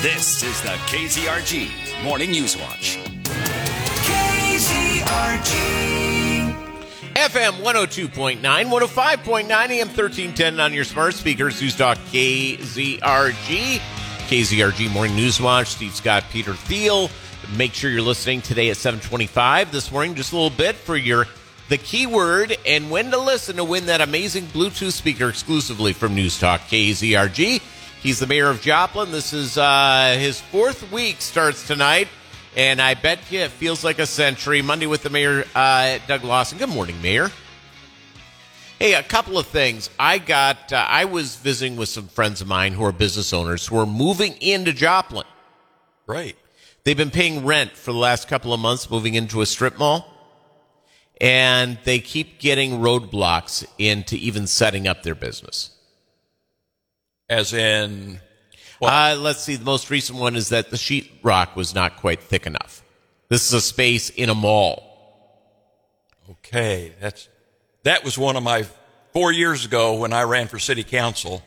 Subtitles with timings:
[0.00, 3.00] This is the KZRG Morning News Watch.
[4.04, 5.08] KZRG.
[7.14, 11.60] FM 102.9, 105.9, AM 1310 on your smart speakers.
[11.60, 13.80] News Talk KZRG.
[14.28, 15.66] KZRG Morning News Watch.
[15.66, 17.10] Steve Scott, Peter Thiel.
[17.56, 21.26] Make sure you're listening today at 725 this morning, just a little bit for your
[21.70, 26.38] the keyword and when to listen to win that amazing Bluetooth speaker exclusively from News
[26.38, 27.60] Talk KZRG.
[28.00, 29.10] He's the mayor of Joplin.
[29.10, 32.06] This is uh, his fourth week starts tonight,
[32.56, 34.62] and I bet you it feels like a century.
[34.62, 36.58] Monday with the mayor, uh, Doug Lawson.
[36.58, 37.32] Good morning, Mayor.
[38.78, 39.90] Hey, a couple of things.
[39.98, 40.72] I got.
[40.72, 43.86] Uh, I was visiting with some friends of mine who are business owners who are
[43.86, 45.26] moving into Joplin.
[46.06, 46.36] Right.
[46.84, 50.06] They've been paying rent for the last couple of months, moving into a strip mall,
[51.20, 55.72] and they keep getting roadblocks into even setting up their business.
[57.28, 58.20] As in,
[58.80, 59.56] Uh, let's see.
[59.56, 62.82] The most recent one is that the sheetrock was not quite thick enough.
[63.28, 64.84] This is a space in a mall.
[66.30, 67.28] okay, that's
[67.82, 68.64] that was one of my
[69.12, 71.42] four years ago when I ran for city council.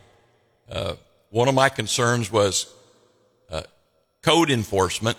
[0.69, 0.95] Uh,
[1.29, 2.71] one of my concerns was
[3.49, 3.63] uh,
[4.21, 5.17] code enforcement,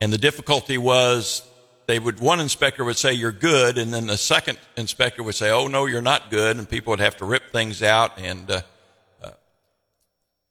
[0.00, 1.42] and the difficulty was
[1.86, 5.50] they would one inspector would say you're good, and then the second inspector would say,
[5.50, 8.18] "Oh no, you're not good," and people would have to rip things out.
[8.18, 8.62] And uh, uh,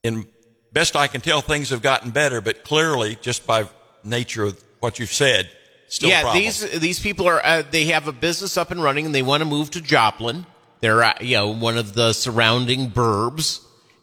[0.05, 0.27] in
[0.71, 3.67] best I can tell, things have gotten better, but clearly, just by
[4.03, 5.49] nature of what you've said,
[5.87, 9.15] still yeah, these these people are uh, they have a business up and running, and
[9.15, 10.45] they want to move to Joplin.
[10.81, 13.61] They're uh, you know one of the surrounding burbs,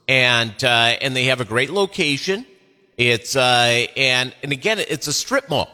[0.08, 2.47] and uh, and they have a great location.
[2.97, 5.70] It's uh and and again, it's a strip mall.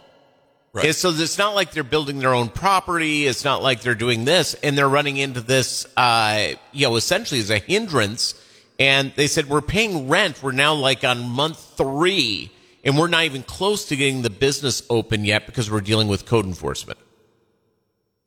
[0.73, 0.87] Right.
[0.87, 3.27] And so it's not like they're building their own property.
[3.27, 7.41] It's not like they're doing this, and they're running into this, uh, you know, essentially
[7.41, 8.35] as a hindrance.
[8.79, 10.43] And they said we're paying rent.
[10.43, 12.53] We're now like on month three,
[12.85, 16.27] and we're not even close to getting the business open yet because we're dealing with
[16.27, 16.99] code enforcement.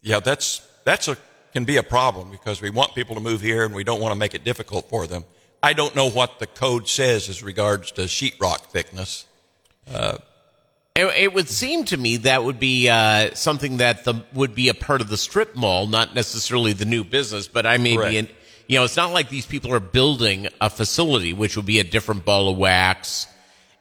[0.02, 1.18] Yeah, that's that's a
[1.54, 4.14] can be a problem because we want people to move here and we don't want
[4.14, 5.26] to make it difficult for them.
[5.64, 9.26] I don't know what the code says as regards to sheetrock thickness.
[10.96, 14.70] It, it would seem to me that would be uh, something that the, would be
[14.70, 17.48] a part of the strip mall, not necessarily the new business.
[17.48, 18.12] But I may Correct.
[18.12, 18.18] be,
[18.68, 21.84] you know, it's not like these people are building a facility, which would be a
[21.84, 23.28] different ball of wax.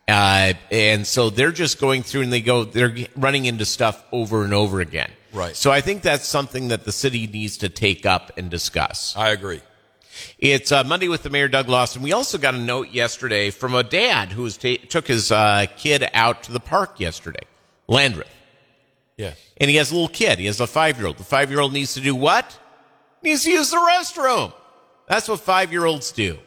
[0.09, 4.43] Uh, and so they're just going through and they go, they're running into stuff over
[4.45, 5.11] and over again.
[5.33, 5.55] Right.
[5.55, 9.17] So I think that's something that the city needs to take up and discuss.
[9.17, 9.61] I agree.
[10.39, 12.03] It's uh, Monday with the Mayor Doug Lawson.
[12.03, 16.09] We also got a note yesterday from a dad who ta- took his uh, kid
[16.13, 17.47] out to the park yesterday,
[17.89, 18.27] Landreth,
[19.17, 19.39] Yes.
[19.59, 20.39] and he has a little kid.
[20.41, 21.19] He has a five year old.
[21.19, 22.59] The five year old needs to do what?
[23.23, 24.53] Needs to use the restroom.
[25.11, 26.39] That's what five year olds do.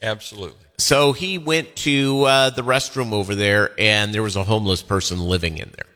[0.00, 0.64] Absolutely.
[0.78, 5.20] So he went to uh, the restroom over there, and there was a homeless person
[5.20, 5.92] living in there.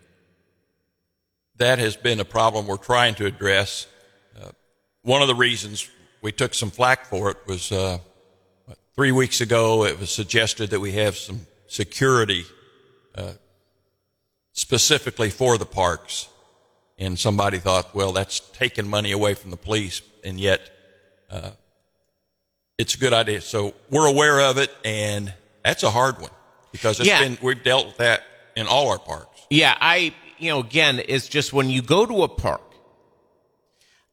[1.57, 3.87] That has been a problem we're trying to address.
[4.39, 4.51] Uh,
[5.05, 5.89] one of the reasons
[6.21, 7.97] we took some flack for it was uh,
[8.95, 9.87] three weeks ago.
[9.87, 12.45] It was suggested that we have some security
[13.15, 13.33] uh,
[14.53, 16.29] specifically for the parks,
[16.99, 20.61] and somebody thought, well, that's taking money away from the police, and yet
[21.31, 21.53] uh,
[22.81, 23.41] it's a good idea.
[23.43, 25.33] So we're aware of it, and
[25.65, 26.31] that's a hard one
[26.73, 27.21] because it's Yeah.
[27.23, 28.23] been we've dealt with that
[28.57, 29.41] in all our parks.
[29.51, 32.63] Yeah, I, you know, again, it's just when you go to a park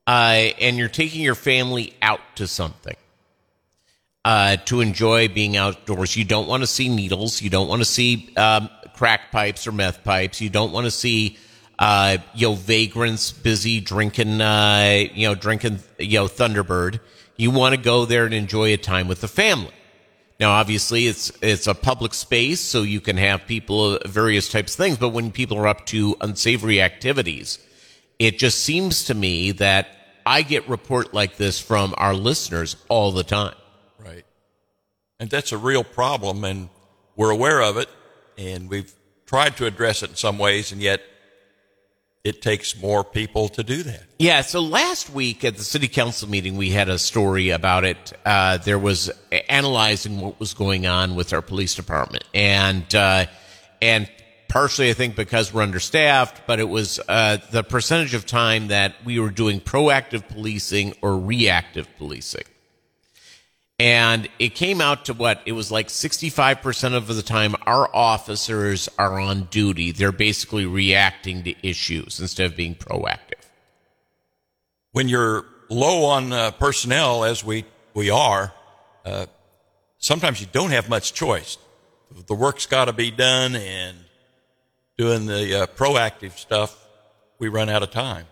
[0.05, 2.95] uh, and you're taking your family out to something
[4.25, 7.41] uh, to enjoy being outdoors, you don't want to see needles.
[7.41, 10.41] You don't want to see um, crack pipes or meth pipes.
[10.41, 11.37] You don't want to see,
[11.79, 16.99] uh, you know, vagrants busy drinking, uh, you know, drinking, you know, Thunderbird.
[17.37, 19.73] You want to go there and enjoy a time with the family.
[20.39, 24.77] Now, obviously, it's it's a public space, so you can have people various types of
[24.77, 24.97] things.
[24.97, 27.59] But when people are up to unsavory activities,
[28.19, 29.87] it just seems to me that
[30.25, 33.55] I get report like this from our listeners all the time.
[33.97, 34.25] Right.
[35.19, 36.69] And that's a real problem, and
[37.15, 37.89] we're aware of it,
[38.37, 38.93] and we've
[39.25, 41.01] tried to address it in some ways, and yet
[42.27, 44.03] it takes more people to do that.
[44.19, 44.41] Yeah.
[44.41, 48.13] So last week at the city council meeting, we had a story about it.
[48.25, 49.09] Uh, there was
[49.49, 53.25] analyzing what was going on with our police department, and uh,
[53.81, 54.09] and
[54.49, 58.95] partially I think because we're understaffed, but it was uh, the percentage of time that
[59.05, 62.45] we were doing proactive policing or reactive policing.
[63.79, 65.41] And it came out to what?
[65.45, 69.91] It was like 65% of the time our officers are on duty.
[69.91, 73.43] They're basically reacting to issues instead of being proactive.
[74.93, 78.51] When you're low on uh, personnel, as we, we are,
[79.05, 79.27] uh,
[79.99, 81.59] sometimes you don't have much choice.
[82.25, 83.97] the work's got to be done and
[84.97, 86.83] doing the uh, proactive stuff,
[87.37, 88.25] we run out of time.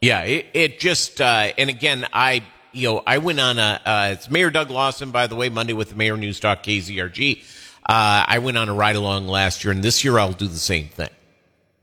[0.00, 4.10] Yeah, it, it just uh, and again, I you know I went on a uh,
[4.12, 7.42] it's Mayor Doug Lawson by the way Monday with the Mayor News Talk KZRG.
[7.86, 10.56] Uh, I went on a ride along last year, and this year I'll do the
[10.56, 11.08] same thing.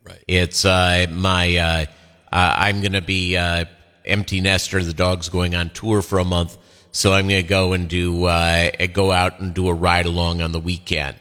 [0.03, 0.23] Right.
[0.27, 1.85] It's uh, my uh,
[2.31, 3.65] uh, I'm going to be uh,
[4.05, 4.81] empty nester.
[4.83, 6.57] The dog's going on tour for a month,
[6.91, 10.41] so I'm going to go and do uh, go out and do a ride along
[10.41, 11.17] on the weekend.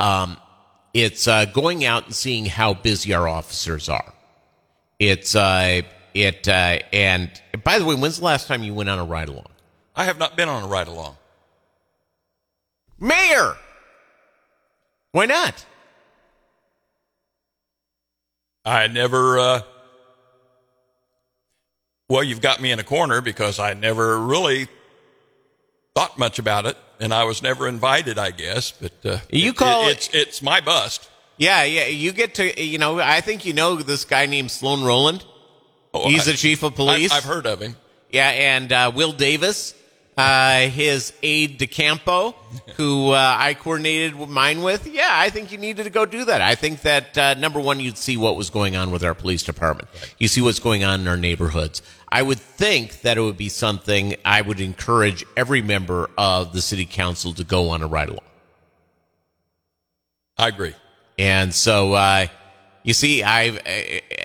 [0.00, 0.36] Um,
[0.92, 4.12] it's uh, going out and seeing how busy our officers are.
[4.98, 5.82] It's uh,
[6.14, 7.30] it uh, and
[7.64, 9.46] by the way, when's the last time you went on a ride along?
[9.96, 11.16] I have not been on a ride along.
[12.98, 13.56] Mayor,
[15.12, 15.64] why not?
[18.64, 19.60] I never, uh,
[22.08, 24.68] well, you've got me in a corner because I never really
[25.94, 29.56] thought much about it and I was never invited, I guess, but, uh, You it-
[29.56, 31.10] call it, it- it's, it's my bust.
[31.36, 31.86] Yeah, yeah.
[31.86, 33.00] You get to you know.
[33.00, 35.24] I think you know this guy named Sloan Rowland.
[35.94, 37.12] Oh, He's I- the chief of police.
[37.12, 37.76] I, I've heard of him.
[38.10, 39.74] Yeah, and uh, Will Davis,
[40.16, 42.32] uh, his aide de campo,
[42.76, 44.86] who uh, I coordinated mine with.
[44.86, 46.40] Yeah, I think you needed to go do that.
[46.40, 49.42] I think that uh, number one, you'd see what was going on with our police
[49.42, 49.88] department.
[50.18, 51.80] You see what's going on in our neighborhoods.
[52.08, 56.60] I would think that it would be something I would encourage every member of the
[56.62, 58.20] city council to go on a ride along.
[60.36, 60.74] I agree.
[61.18, 62.26] And so, uh,
[62.84, 63.56] you see, I've,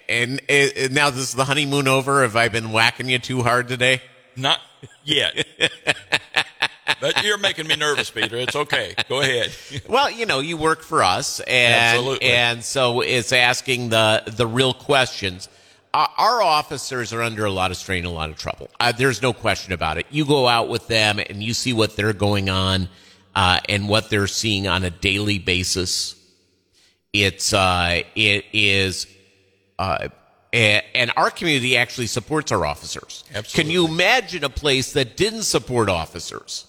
[0.09, 2.21] and, and now this is the honeymoon over.
[2.21, 4.01] Have I been whacking you too hard today?
[4.35, 4.59] Not
[5.03, 5.47] yet.
[7.01, 8.35] but you're making me nervous, Peter.
[8.35, 8.95] It's okay.
[9.07, 9.51] Go ahead.
[9.87, 12.27] Well, you know, you work for us, and Absolutely.
[12.27, 15.47] and so it's asking the the real questions.
[15.93, 18.69] Uh, our officers are under a lot of strain, a lot of trouble.
[18.79, 20.05] Uh, there's no question about it.
[20.11, 22.89] You go out with them, and you see what they're going on,
[23.35, 26.15] uh, and what they're seeing on a daily basis.
[27.13, 29.07] It's uh, it is,
[29.79, 30.09] uh,
[30.53, 33.23] a- and our community actually supports our officers.
[33.33, 33.63] Absolutely.
[33.63, 36.65] Can you imagine a place that didn't support officers?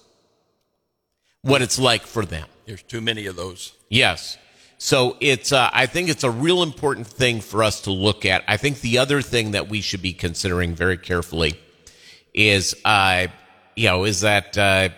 [1.43, 2.47] What it's like for them?
[2.65, 3.73] There's too many of those.
[3.89, 4.37] Yes.
[4.77, 8.43] So it's, uh, I think it's a real important thing for us to look at.
[8.47, 11.59] I think the other thing that we should be considering very carefully
[12.33, 13.27] is, uh,
[13.75, 14.89] you know, is that, uh,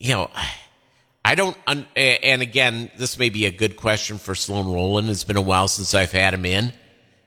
[0.00, 0.30] you know,
[1.24, 5.08] I don't, un- and again, this may be a good question for Sloan Rowland.
[5.10, 6.72] It's been a while since I've had him in.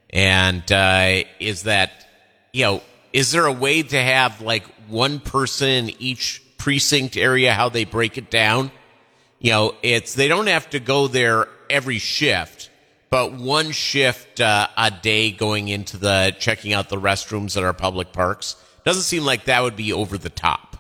[0.10, 1.92] And, uh, is that,
[2.52, 2.82] you know,
[3.12, 7.86] is there a way to have like one person in each precinct area, how they
[7.86, 8.72] break it down?
[9.44, 12.72] you know, it's they don't have to go there every shift,
[13.10, 17.74] but one shift uh, a day going into the checking out the restrooms at our
[17.74, 18.56] public parks
[18.86, 20.78] doesn't seem like that would be over the top,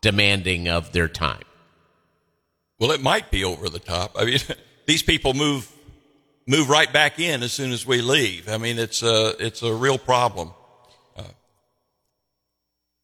[0.00, 1.44] demanding of their time.
[2.78, 4.16] Well, it might be over the top.
[4.18, 4.38] I mean,
[4.86, 5.70] these people move
[6.46, 8.48] move right back in as soon as we leave.
[8.48, 10.52] I mean, it's a it's a real problem.
[11.16, 11.22] Uh,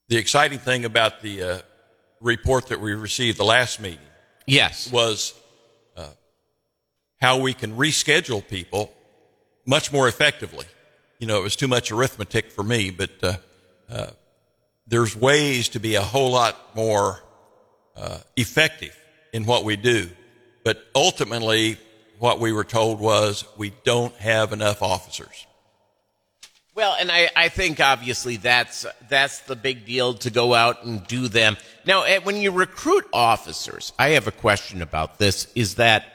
[0.08, 1.58] the exciting thing about the uh,
[2.20, 3.98] report that we received the last meeting
[4.50, 5.34] Yes, was
[5.96, 6.08] uh,
[7.20, 8.92] how we can reschedule people
[9.64, 10.66] much more effectively.
[11.20, 13.36] You know, it was too much arithmetic for me, but uh,
[13.88, 14.10] uh,
[14.88, 17.22] there's ways to be a whole lot more
[17.94, 18.96] uh, effective
[19.32, 20.10] in what we do.
[20.64, 21.78] But ultimately,
[22.18, 25.46] what we were told was we don't have enough officers.
[26.74, 31.06] Well, and I, I think obviously that's that's the big deal to go out and
[31.06, 31.56] do them.
[31.84, 35.48] Now, eh, when you recruit officers, I have a question about this.
[35.54, 36.06] Is that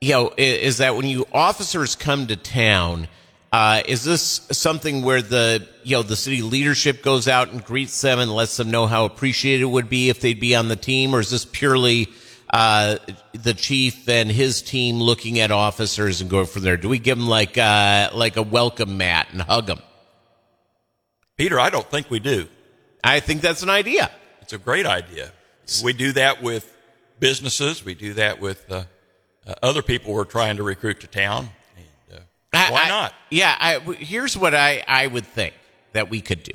[0.00, 3.08] you know is that when you officers come to town,
[3.52, 8.00] uh, is this something where the you know the city leadership goes out and greets
[8.00, 10.76] them and lets them know how appreciated it would be if they'd be on the
[10.76, 12.08] team, or is this purely
[12.52, 12.96] uh,
[13.32, 16.76] the chief and his team looking at officers and going from there?
[16.76, 19.80] Do we give them like uh, like a welcome mat and hug them?
[21.36, 22.48] Peter, I don't think we do.
[23.04, 24.10] I think that's an idea.
[24.40, 25.32] It's a great idea.
[25.84, 26.72] We do that with
[27.20, 27.84] businesses.
[27.84, 28.84] We do that with uh,
[29.46, 31.50] uh, other people we're trying to recruit to town.
[32.68, 33.14] I- why I- not?
[33.30, 35.54] Yeah, I, here's what I, I would think
[35.92, 36.52] that we could do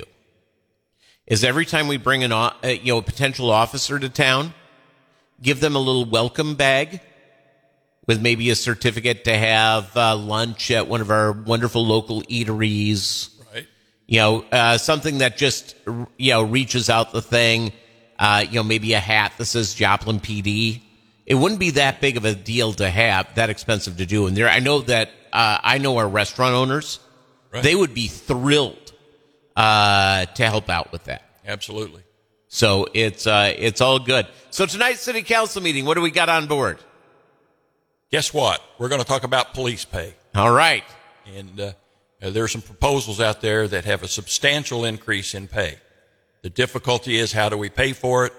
[1.26, 4.54] is every time we bring an uh, you know a potential officer to town,
[5.40, 7.00] give them a little welcome bag
[8.06, 13.30] with maybe a certificate to have uh, lunch at one of our wonderful local eateries.
[13.54, 13.66] Right.
[14.06, 15.76] You know, uh, something that just
[16.16, 17.72] you know reaches out the thing.
[18.18, 20.80] Uh, you know, maybe a hat that says Joplin PD.
[21.26, 24.26] It wouldn't be that big of a deal to have, that expensive to do.
[24.26, 27.00] And there, I know that uh, I know our restaurant owners.
[27.52, 27.62] Right.
[27.62, 28.92] They would be thrilled
[29.56, 31.22] uh, to help out with that.
[31.46, 32.02] Absolutely.
[32.48, 34.26] So it's uh, it's all good.
[34.50, 36.78] So tonight's city council meeting, what do we got on board?
[38.10, 38.62] Guess what?
[38.78, 40.14] We're going to talk about police pay.
[40.34, 40.84] All right.
[41.34, 41.72] And uh,
[42.22, 45.76] uh, there are some proposals out there that have a substantial increase in pay.
[46.42, 48.32] The difficulty is how do we pay for it?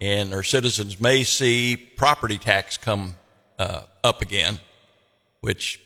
[0.00, 3.16] And our citizens may see property tax come
[3.58, 4.60] uh, up again,
[5.40, 5.80] which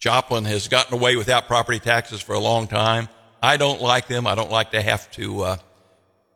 [0.00, 3.08] Joplin has gotten away without property taxes for a long time.
[3.42, 4.26] I don't like them.
[4.26, 5.56] I don't like to have to uh,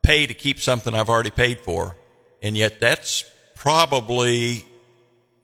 [0.03, 1.97] pay to keep something I've already paid for.
[2.43, 4.65] And yet that's probably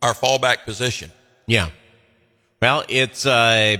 [0.03, 1.11] our fallback position.
[1.47, 1.71] Yeah.
[2.61, 3.25] Well, it's.
[3.27, 3.79] Uh,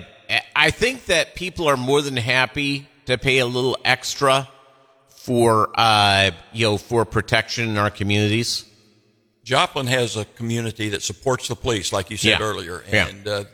[0.57, 4.49] I think that people are more than happy to pay a little extra
[5.09, 8.65] for uh, you know for protection in our communities.
[9.45, 12.43] Joplin has a community that supports the police, like you said Yeah.
[12.47, 13.09] earlier, Yeah.
[13.09, 13.45] and uh,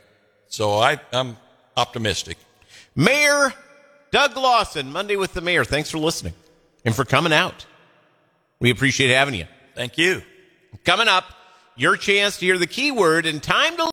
[0.49, 1.37] so I, I'm
[1.75, 2.37] optimistic.
[2.95, 3.53] Mayor
[4.11, 5.65] Doug Lawson, Monday with the Mayor.
[5.65, 6.33] Thanks for listening
[6.85, 7.65] and for coming out.
[8.59, 9.45] We appreciate having you.
[9.75, 10.21] Thank you.
[10.83, 11.25] Coming up,
[11.75, 13.83] your chance to hear the keyword and time to